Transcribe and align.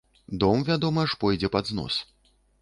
Дом, 0.43 0.63
вядома 0.69 1.03
ж, 1.11 1.19
пойдзе 1.25 1.51
пад 1.57 1.71
знос. 1.73 2.01